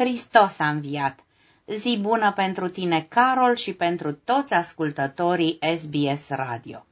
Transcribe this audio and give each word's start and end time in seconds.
Hristos 0.00 0.58
a 0.58 0.68
înviat! 0.68 1.18
Zi 1.66 1.98
bună 2.00 2.32
pentru 2.32 2.68
tine, 2.68 3.06
Carol, 3.08 3.54
și 3.56 3.72
pentru 3.74 4.12
toți 4.12 4.54
ascultătorii 4.54 5.58
SBS 5.76 6.28
Radio. 6.28 6.86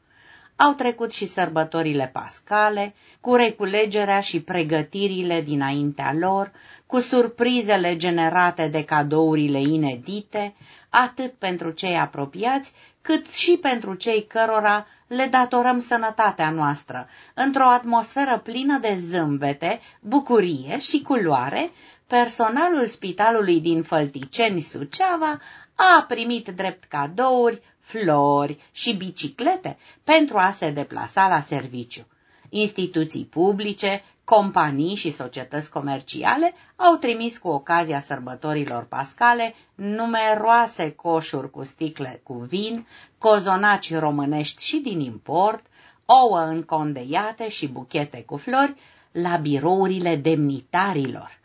Au 0.56 0.72
trecut 0.72 1.12
și 1.12 1.26
sărbătorile 1.26 2.10
pascale, 2.12 2.94
cu 3.20 3.34
reculegerea 3.34 4.20
și 4.20 4.40
pregătirile 4.42 5.40
dinaintea 5.40 6.12
lor, 6.18 6.52
cu 6.86 7.00
surprizele 7.00 7.96
generate 7.96 8.66
de 8.68 8.84
cadourile 8.84 9.60
inedite, 9.60 10.54
atât 10.88 11.32
pentru 11.32 11.70
cei 11.70 11.96
apropiați, 11.98 12.72
cât 13.02 13.26
și 13.30 13.56
pentru 13.56 13.94
cei 13.94 14.26
cărora 14.26 14.86
le 15.06 15.26
datorăm 15.30 15.78
sănătatea 15.78 16.50
noastră, 16.50 17.08
într-o 17.34 17.68
atmosferă 17.68 18.38
plină 18.44 18.78
de 18.78 18.94
zâmbete, 18.94 19.80
bucurie 20.00 20.78
și 20.78 21.02
culoare, 21.02 21.70
personalul 22.08 22.88
spitalului 22.88 23.60
din 23.60 23.82
Fălticeni, 23.82 24.60
Suceava, 24.60 25.38
a 25.74 26.04
primit 26.08 26.48
drept 26.48 26.84
cadouri 26.84 27.62
flori 27.80 28.58
și 28.72 28.96
biciclete 28.96 29.78
pentru 30.04 30.36
a 30.38 30.50
se 30.50 30.70
deplasa 30.70 31.28
la 31.28 31.40
serviciu. 31.40 32.06
Instituții 32.48 33.24
publice, 33.24 34.02
companii 34.24 34.94
și 34.94 35.10
societăți 35.10 35.70
comerciale 35.70 36.54
au 36.76 36.94
trimis 36.94 37.38
cu 37.38 37.48
ocazia 37.48 38.00
sărbătorilor 38.00 38.84
pascale 38.84 39.54
numeroase 39.74 40.90
coșuri 40.90 41.50
cu 41.50 41.64
sticle 41.64 42.20
cu 42.22 42.34
vin, 42.34 42.86
cozonaci 43.18 43.94
românești 43.94 44.64
și 44.64 44.76
din 44.76 45.00
import, 45.00 45.66
ouă 46.06 46.40
încondeiate 46.40 47.48
și 47.48 47.68
buchete 47.68 48.22
cu 48.22 48.36
flori 48.36 48.74
la 49.12 49.36
birourile 49.36 50.16
demnitarilor. 50.16 51.37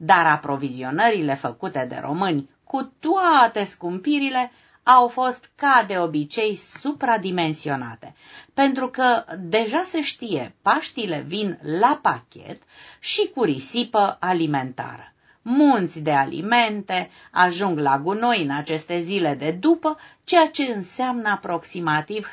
Dar 0.00 0.26
aprovizionările 0.26 1.34
făcute 1.34 1.86
de 1.88 1.98
români 2.02 2.50
cu 2.64 2.92
toate 3.00 3.64
scumpirile 3.64 4.52
au 4.82 5.08
fost 5.08 5.50
ca 5.54 5.84
de 5.86 5.98
obicei 5.98 6.56
supradimensionate, 6.56 8.14
pentru 8.54 8.88
că 8.88 9.24
deja 9.38 9.82
se 9.84 10.02
știe, 10.02 10.54
Paștile 10.62 11.24
vin 11.26 11.58
la 11.62 11.98
pachet 12.02 12.62
și 12.98 13.30
cu 13.34 13.44
risipă 13.44 14.16
alimentară. 14.20 15.12
Munți 15.42 16.00
de 16.00 16.12
alimente 16.12 17.10
ajung 17.30 17.78
la 17.78 17.98
gunoi 17.98 18.42
în 18.42 18.50
aceste 18.50 18.98
zile 18.98 19.34
de 19.34 19.50
după, 19.50 19.96
ceea 20.24 20.48
ce 20.48 20.62
înseamnă 20.62 21.28
aproximativ 21.28 22.28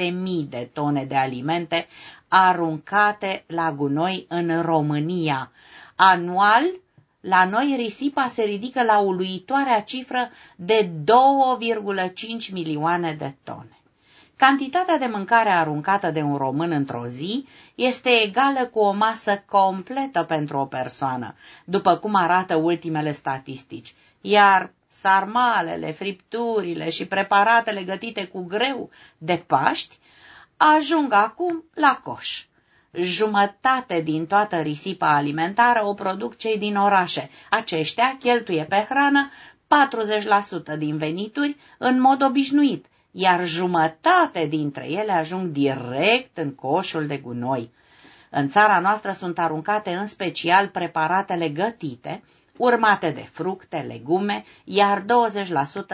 6.000 0.00 0.12
de 0.48 0.68
tone 0.72 1.04
de 1.04 1.16
alimente 1.16 1.86
aruncate 2.28 3.44
la 3.46 3.72
gunoi 3.72 4.26
în 4.28 4.62
România. 4.62 5.50
Anual, 5.96 6.62
la 7.22 7.44
noi 7.44 7.74
risipa 7.76 8.26
se 8.28 8.42
ridică 8.42 8.82
la 8.82 8.98
uluitoarea 8.98 9.80
cifră 9.80 10.30
de 10.56 10.90
2,5 12.46 12.52
milioane 12.52 13.12
de 13.12 13.34
tone. 13.42 13.76
Cantitatea 14.36 14.98
de 14.98 15.06
mâncare 15.06 15.48
aruncată 15.48 16.10
de 16.10 16.20
un 16.20 16.36
român 16.36 16.70
într-o 16.70 17.06
zi 17.06 17.46
este 17.74 18.10
egală 18.10 18.66
cu 18.66 18.78
o 18.78 18.92
masă 18.92 19.42
completă 19.46 20.22
pentru 20.22 20.58
o 20.58 20.66
persoană, 20.66 21.34
după 21.64 21.96
cum 21.96 22.14
arată 22.14 22.56
ultimele 22.56 23.12
statistici, 23.12 23.94
iar 24.20 24.72
sarmalele, 24.88 25.92
fripturile 25.92 26.90
și 26.90 27.06
preparatele 27.06 27.82
gătite 27.82 28.26
cu 28.26 28.44
greu 28.44 28.90
de 29.18 29.44
Paști 29.46 29.98
ajung 30.56 31.12
acum 31.12 31.64
la 31.74 32.00
coș. 32.04 32.44
Jumătate 33.00 34.00
din 34.00 34.26
toată 34.26 34.56
risipa 34.56 35.14
alimentară 35.14 35.84
o 35.84 35.94
produc 35.94 36.36
cei 36.36 36.58
din 36.58 36.76
orașe. 36.76 37.30
Aceștia 37.50 38.16
cheltuie 38.18 38.64
pe 38.64 38.86
hrană 38.88 39.30
40% 40.74 40.78
din 40.78 40.96
venituri 40.96 41.56
în 41.78 42.00
mod 42.00 42.22
obișnuit, 42.22 42.86
iar 43.10 43.46
jumătate 43.46 44.46
dintre 44.46 44.90
ele 44.90 45.12
ajung 45.12 45.50
direct 45.50 46.36
în 46.38 46.54
coșul 46.54 47.06
de 47.06 47.16
gunoi. 47.16 47.70
În 48.30 48.48
țara 48.48 48.78
noastră 48.78 49.12
sunt 49.12 49.38
aruncate 49.38 49.90
în 49.90 50.06
special 50.06 50.68
preparatele 50.68 51.48
gătite, 51.48 52.22
urmate 52.56 53.10
de 53.10 53.28
fructe, 53.32 53.84
legume, 53.88 54.44
iar 54.64 55.04
20% 55.04 55.04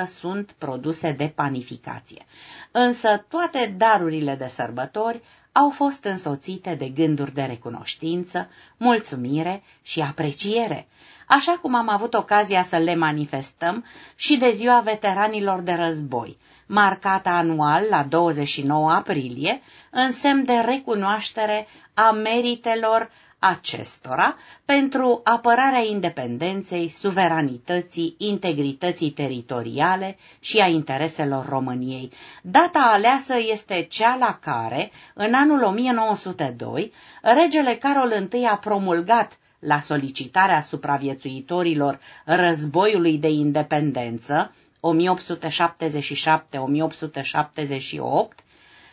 sunt 0.07 0.55
produse 0.59 1.13
de 1.13 1.33
panificație. 1.35 2.27
Însă 2.71 3.25
toate 3.29 3.75
darurile 3.77 4.35
de 4.35 4.47
sărbători 4.47 5.21
au 5.53 5.71
fost 5.71 6.05
însoțite 6.05 6.75
de 6.75 6.89
gânduri 6.89 7.35
de 7.35 7.43
recunoștință, 7.43 8.49
mulțumire 8.77 9.63
și 9.83 10.01
apreciere, 10.01 10.87
așa 11.27 11.53
cum 11.53 11.75
am 11.75 11.89
avut 11.89 12.15
ocazia 12.15 12.63
să 12.63 12.77
le 12.77 12.95
manifestăm 12.95 13.85
și 14.17 14.37
de 14.37 14.51
ziua 14.51 14.81
veteranilor 14.81 15.61
de 15.61 15.73
război, 15.73 16.39
marcată 16.67 17.29
anual 17.29 17.87
la 17.91 18.03
29 18.03 18.91
aprilie, 18.91 19.61
în 19.91 20.11
semn 20.11 20.45
de 20.45 20.55
recunoaștere 20.65 21.67
a 21.95 22.11
meritelor 22.11 23.11
acestora 23.39 24.37
pentru 24.65 25.21
apărarea 25.25 25.85
independenței, 25.85 26.89
suveranității, 26.89 28.15
integrității 28.19 29.11
teritoriale 29.11 30.17
și 30.41 30.59
a 30.59 30.67
intereselor 30.67 31.49
României. 31.49 32.13
Data 32.43 32.91
aleasă 32.95 33.35
este 33.51 33.87
cea 33.91 34.17
la 34.17 34.39
care, 34.41 34.91
în 35.15 35.35
anul 35.35 35.63
1902, 35.63 36.93
regele 37.23 37.75
Carol 37.75 38.29
I 38.33 38.45
a 38.45 38.57
promulgat 38.57 39.39
la 39.59 39.81
solicitarea 39.81 40.61
supraviețuitorilor 40.61 42.01
războiului 42.25 43.19
de 43.19 43.29
independență 43.29 44.53
1877-1878 44.81 44.83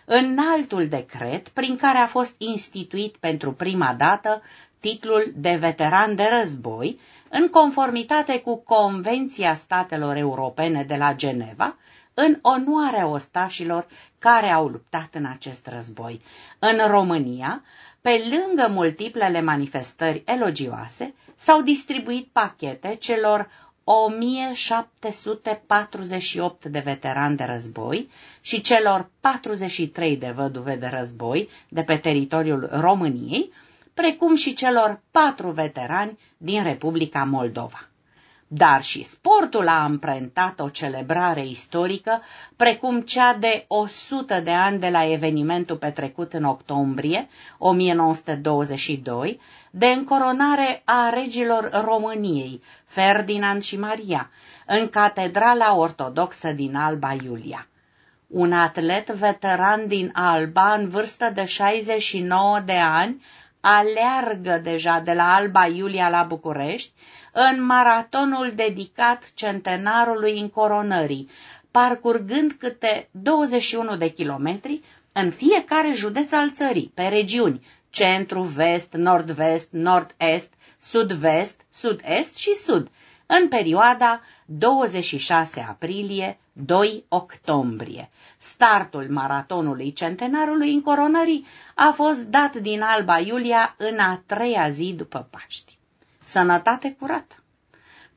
în 0.06 0.38
altul 0.54 0.88
decret 0.88 1.48
prin 1.50 1.76
care 1.76 1.98
a 1.98 2.08
fost 2.08 2.36
instituit 2.38 3.16
pentru 3.18 3.52
prima 3.54 3.94
dată 3.94 4.42
titlul 4.80 5.32
de 5.36 5.56
veteran 5.60 6.16
de 6.16 6.30
război, 6.40 7.00
în 7.30 7.48
conformitate 7.50 8.40
cu 8.40 8.58
Convenția 8.58 9.56
Statelor 9.56 10.16
Europene 10.16 10.84
de 10.84 10.96
la 10.96 11.14
Geneva, 11.16 11.76
în 12.14 12.40
onoarea 12.42 13.08
ostașilor 13.08 13.88
care 14.20 14.48
au 14.50 14.68
luptat 14.68 15.10
în 15.16 15.26
acest 15.26 15.68
război. 15.68 16.22
În 16.60 16.88
România, 16.88 17.64
pe 18.02 18.24
lângă 18.30 18.68
multiplele 18.72 19.42
manifestări 19.42 20.24
elogioase, 20.26 21.14
s-au 21.36 21.62
distribuit 21.62 22.28
pachete 22.32 22.96
celor 23.00 23.50
1748 23.88 26.66
de 26.66 26.80
veterani 26.80 27.36
de 27.38 27.44
război 27.44 28.10
și 28.42 28.62
celor 28.62 29.10
43 29.20 30.18
de 30.18 30.32
văduve 30.36 30.76
de 30.76 30.88
război 30.88 31.50
de 31.70 31.84
pe 31.84 31.98
teritoriul 31.98 32.70
României, 32.72 33.52
precum 33.94 34.36
și 34.36 34.54
celor 34.54 35.00
patru 35.12 35.50
veterani 35.50 36.20
din 36.38 36.64
Republica 36.64 37.24
Moldova 37.24 37.88
dar 38.48 38.84
și 38.84 39.04
sportul 39.04 39.68
a 39.68 39.84
amprentat 39.84 40.60
o 40.60 40.70
celebrare 40.70 41.46
istorică, 41.46 42.22
precum 42.56 43.02
cea 43.02 43.34
de 43.34 43.66
100 43.68 44.40
de 44.40 44.52
ani 44.52 44.80
de 44.80 44.90
la 44.90 45.12
evenimentul 45.12 45.78
petrecut 45.78 46.34
în 46.34 46.44
octombrie 46.44 47.28
1922, 47.58 49.40
de 49.72 49.88
încoronare 49.88 50.82
a 50.86 51.10
regilor 51.10 51.70
României, 51.84 52.62
Ferdinand 52.86 53.62
și 53.62 53.80
Maria, 53.80 54.30
în 54.66 54.90
Catedrala 54.90 55.76
Ortodoxă 55.76 56.52
din 56.52 56.76
Alba 56.76 57.16
Iulia. 57.24 57.68
Un 58.28 58.52
atlet 58.52 59.10
veteran 59.10 59.88
din 59.88 60.12
Alba, 60.14 60.74
în 60.74 60.90
vârstă 60.90 61.32
de 61.34 61.46
69 61.46 62.60
de 62.66 62.78
ani, 62.78 63.24
aleargă 63.68 64.60
deja 64.64 65.00
de 65.00 65.14
la 65.14 65.34
Alba 65.36 65.66
Iulia 65.68 66.10
la 66.10 66.24
București, 66.24 66.92
în 67.32 67.66
maratonul 67.66 68.52
dedicat 68.56 69.32
centenarului 69.34 70.40
încoronării, 70.40 71.30
parcurgând 71.72 72.52
câte 72.52 73.08
21 73.12 73.96
de 73.96 74.08
kilometri 74.08 74.82
în 75.12 75.32
fiecare 75.32 75.92
județ 75.94 76.32
al 76.32 76.52
țării, 76.52 76.92
pe 76.94 77.04
regiuni, 77.04 77.66
centru, 77.90 78.42
vest, 78.42 78.94
nord-vest, 78.94 79.72
nord-est, 79.72 80.54
sud-vest, 80.78 81.62
sud-est 81.70 82.36
și 82.36 82.56
sud, 82.56 82.90
în 83.26 83.48
perioada 83.48 84.22
26 84.46 85.60
aprilie-2 85.70 87.04
octombrie. 87.08 88.10
Startul 88.38 89.06
maratonului 89.10 89.94
centenarului 89.94 90.74
încoronării 90.74 91.46
a 91.76 91.92
fost 91.96 92.24
dat 92.26 92.56
din 92.56 92.82
Alba 92.82 93.20
Iulia 93.20 93.76
în 93.78 94.00
a 94.00 94.24
treia 94.26 94.70
zi 94.70 94.94
după 94.98 95.28
Paști 95.30 95.78
sănătate 96.26 96.96
curată. 97.00 97.36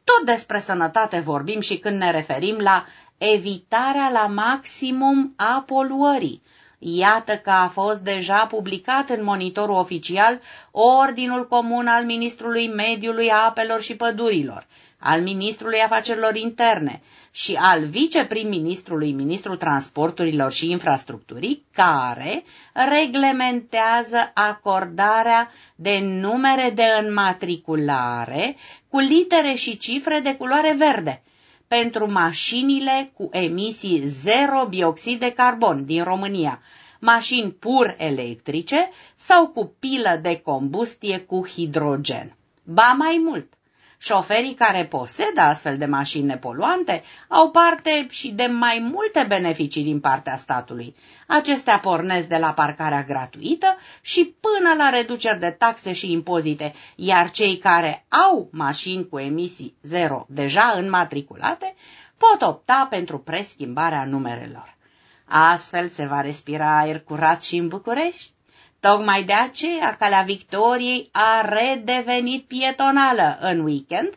Tot 0.05 0.25
despre 0.27 0.59
sănătate 0.59 1.19
vorbim 1.21 1.61
și 1.61 1.79
când 1.79 1.97
ne 1.99 2.11
referim 2.11 2.57
la 2.57 2.85
evitarea 3.19 4.09
la 4.11 4.27
maximum 4.27 5.33
a 5.37 5.63
poluării. 5.67 6.43
Iată 6.79 7.37
că 7.37 7.51
a 7.51 7.69
fost 7.69 8.01
deja 8.01 8.47
publicat 8.47 9.09
în 9.09 9.25
monitorul 9.25 9.75
oficial 9.75 10.41
Ordinul 10.71 11.47
Comun 11.49 11.87
al 11.87 12.05
Ministrului 12.05 12.69
Mediului, 12.69 13.31
Apelor 13.31 13.81
și 13.83 13.97
Pădurilor, 13.97 14.67
al 14.99 15.23
ministrului 15.23 15.79
afacerilor 15.79 16.37
interne 16.37 17.03
și 17.31 17.55
al 17.61 17.85
viceprim-ministrului, 17.85 19.13
ministrul 19.13 19.57
transporturilor 19.57 20.53
și 20.53 20.71
infrastructurii, 20.71 21.65
care 21.73 22.45
reglementează 22.73 24.31
acordarea 24.35 25.51
de 25.75 25.99
numere 26.03 26.71
de 26.75 26.85
înmatriculare 27.03 28.57
cu 28.89 28.99
litere 28.99 29.55
și 29.55 29.77
cifre 29.77 30.21
de 30.21 30.35
culoare 30.37 30.75
verde 30.79 31.23
pentru 31.69 32.11
mașinile 32.11 33.11
cu 33.17 33.29
emisii 33.33 34.07
zero 34.07 34.67
bioxid 34.69 35.19
de 35.21 35.33
carbon 35.33 35.85
din 35.85 36.03
România, 36.05 36.61
mașini 37.01 37.51
pur 37.51 37.95
electrice 37.99 38.91
sau 39.17 39.47
cu 39.47 39.73
pilă 39.79 40.19
de 40.23 40.41
combustie 40.41 41.19
cu 41.19 41.47
hidrogen. 41.47 42.37
Ba 42.65 42.95
mai 42.99 43.21
mult, 43.25 43.53
Șoferii 44.01 44.55
care 44.55 44.85
posedă 44.85 45.41
astfel 45.41 45.79
de 45.79 45.85
mașini 45.85 46.27
nepoluante 46.27 47.03
au 47.29 47.51
parte 47.51 48.07
și 48.11 48.33
de 48.33 48.47
mai 48.47 48.79
multe 48.93 49.25
beneficii 49.29 49.83
din 49.83 50.01
partea 50.01 50.37
statului. 50.37 50.97
Acestea 51.27 51.79
pornesc 51.79 52.29
de 52.29 52.37
la 52.37 52.53
parcarea 52.53 53.03
gratuită 53.03 53.77
și 54.01 54.37
până 54.41 54.75
la 54.77 54.89
reduceri 54.89 55.39
de 55.39 55.51
taxe 55.51 55.93
și 55.93 56.13
impozite, 56.13 56.75
iar 56.97 57.31
cei 57.31 57.57
care 57.57 58.07
au 58.29 58.49
mașini 58.53 59.09
cu 59.09 59.19
emisii 59.19 59.77
zero 59.83 60.27
deja 60.29 60.73
înmatriculate 60.77 61.75
pot 62.17 62.43
opta 62.49 62.87
pentru 62.91 63.19
preschimbarea 63.19 64.05
numerelor. 64.05 64.77
Astfel 65.25 65.89
se 65.89 66.07
va 66.07 66.21
respira 66.21 66.79
aer 66.79 67.01
curat 67.01 67.43
și 67.43 67.57
în 67.57 67.69
București. 67.69 68.33
Tocmai 68.81 69.23
de 69.23 69.33
aceea 69.33 69.97
calea 69.97 70.23
Victoriei 70.23 71.09
a 71.13 71.41
redevenit 71.49 72.45
pietonală 72.45 73.39
în 73.41 73.61
weekend, 73.61 74.11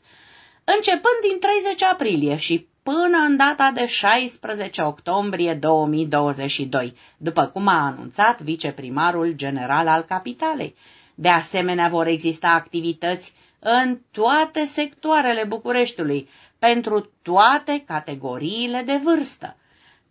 începând 0.64 1.20
din 1.30 1.40
30 1.40 1.84
aprilie 1.84 2.36
și 2.36 2.68
până 2.84 3.18
în 3.28 3.38
data 3.38 3.72
de 3.74 3.86
16 3.86 4.82
octombrie 4.82 5.54
2022, 5.54 6.96
după 7.18 7.46
cum 7.46 7.68
a 7.68 7.86
anunțat 7.86 8.42
viceprimarul 8.42 9.32
general 9.36 9.88
al 9.88 10.02
capitalei. 10.02 10.76
De 11.16 11.30
asemenea, 11.30 11.88
vor 11.88 12.08
exista 12.08 12.50
activități 12.50 13.34
în 13.60 14.00
toate 14.12 14.66
sectoarele 14.66 15.44
Bucureștiului, 15.44 16.30
pentru 16.60 17.12
toate 17.22 17.84
categoriile 17.88 18.82
de 18.86 19.00
vârstă. 19.04 19.56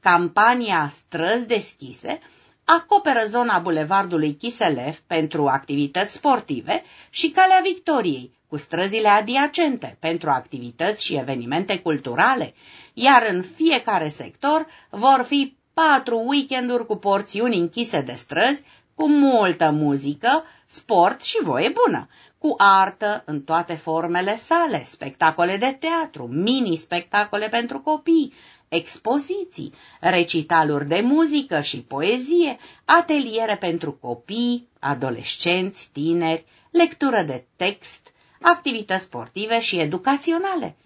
Campania 0.00 0.92
Străzi 0.96 1.46
deschise 1.46 2.20
acoperă 2.76 3.22
zona 3.26 3.58
bulevardului 3.58 4.34
Chiselev 4.34 4.98
pentru 5.06 5.46
activități 5.46 6.12
sportive 6.12 6.82
și 7.10 7.30
Calea 7.30 7.60
Victoriei, 7.62 8.38
cu 8.48 8.56
străzile 8.56 9.08
adiacente 9.08 9.96
pentru 10.00 10.30
activități 10.30 11.04
și 11.04 11.16
evenimente 11.16 11.78
culturale, 11.78 12.54
iar 12.94 13.26
în 13.30 13.42
fiecare 13.42 14.08
sector 14.08 14.66
vor 14.90 15.22
fi 15.26 15.56
patru 15.74 16.22
weekenduri 16.26 16.86
cu 16.86 16.96
porțiuni 16.96 17.58
închise 17.58 18.00
de 18.00 18.14
străzi, 18.16 18.62
cu 18.94 19.08
multă 19.08 19.70
muzică, 19.70 20.44
sport 20.66 21.22
și 21.22 21.38
voie 21.42 21.72
bună, 21.84 22.08
cu 22.38 22.54
artă 22.58 23.22
în 23.26 23.42
toate 23.42 23.74
formele 23.74 24.36
sale, 24.36 24.82
spectacole 24.84 25.56
de 25.56 25.76
teatru, 25.80 26.26
mini-spectacole 26.32 27.48
pentru 27.48 27.80
copii, 27.80 28.32
expoziții, 28.70 29.72
recitaluri 30.00 30.86
de 30.88 31.00
muzică 31.00 31.60
și 31.60 31.82
poezie, 31.82 32.58
ateliere 32.84 33.56
pentru 33.56 33.92
copii, 33.92 34.68
adolescenți, 34.78 35.88
tineri, 35.92 36.44
lectură 36.70 37.22
de 37.22 37.44
text, 37.56 38.12
activități 38.40 39.02
sportive 39.02 39.60
și 39.60 39.78
educaționale. 39.78 40.76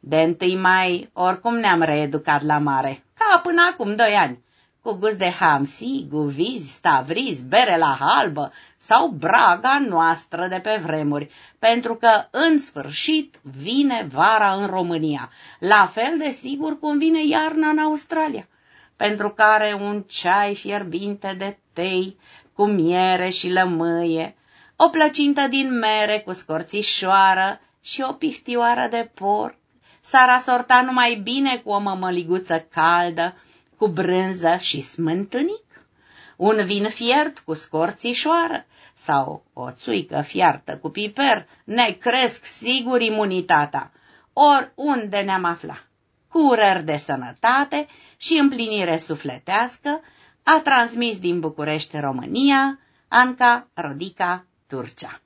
De 0.00 0.36
1 0.40 0.60
mai, 0.60 1.10
oricum 1.12 1.54
ne-am 1.56 1.82
reeducat 1.82 2.42
la 2.42 2.58
mare, 2.58 3.04
ca 3.14 3.38
până 3.42 3.62
acum 3.72 3.96
doi 3.96 4.14
ani 4.14 4.38
cu 4.82 4.92
gust 4.92 5.18
de 5.18 5.30
hamsi, 5.30 6.06
guvizi, 6.08 6.72
stavriz, 6.72 7.42
bere 7.42 7.76
la 7.76 7.96
halbă 8.00 8.52
sau 8.76 9.08
braga 9.08 9.78
noastră 9.88 10.46
de 10.46 10.58
pe 10.58 10.80
vremuri, 10.82 11.30
pentru 11.58 11.94
că, 11.94 12.26
în 12.30 12.58
sfârșit, 12.58 13.38
vine 13.42 14.06
vara 14.12 14.52
în 14.52 14.66
România, 14.66 15.30
la 15.58 15.86
fel 15.92 16.18
de 16.18 16.30
sigur 16.30 16.78
cum 16.78 16.98
vine 16.98 17.26
iarna 17.26 17.68
în 17.68 17.78
Australia, 17.78 18.48
pentru 18.96 19.30
care 19.30 19.78
un 19.80 20.02
ceai 20.02 20.54
fierbinte 20.54 21.34
de 21.38 21.58
tei 21.72 22.16
cu 22.52 22.66
miere 22.66 23.28
și 23.28 23.52
lămâie, 23.52 24.36
o 24.76 24.88
plăcintă 24.88 25.46
din 25.48 25.78
mere 25.78 26.18
cu 26.18 26.32
scorțișoară 26.32 27.60
și 27.80 28.04
o 28.08 28.12
piftioară 28.12 28.88
de 28.90 29.10
porc, 29.14 29.54
s-ar 30.00 30.28
asorta 30.28 30.82
numai 30.82 31.14
bine 31.14 31.56
cu 31.56 31.70
o 31.70 31.78
mămăliguță 31.78 32.66
caldă, 32.70 33.34
cu 33.82 33.88
brânză 33.88 34.56
și 34.60 34.80
smântânic, 34.80 35.64
un 36.36 36.64
vin 36.64 36.88
fiert 36.88 37.38
cu 37.38 37.54
scorțișoară 37.54 38.66
sau 38.94 39.44
o 39.52 39.70
țuică 39.70 40.20
fiartă 40.20 40.76
cu 40.76 40.88
piper 40.88 41.46
ne 41.64 41.96
cresc 42.00 42.44
sigur 42.44 43.00
imunitatea, 43.00 43.92
oriunde 44.32 45.20
ne-am 45.20 45.44
afla. 45.44 45.78
Cu 46.28 46.38
urări 46.38 46.84
de 46.84 46.96
sănătate 46.96 47.86
și 48.16 48.38
împlinire 48.38 48.96
sufletească, 48.96 50.00
a 50.42 50.60
transmis 50.64 51.18
din 51.18 51.40
București, 51.40 52.00
România, 52.00 52.78
Anca 53.08 53.68
Rodica 53.74 54.44
Turcea. 54.66 55.20